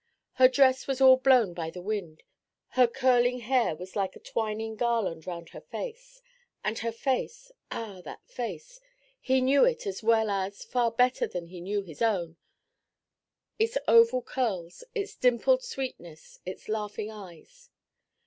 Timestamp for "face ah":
6.91-8.01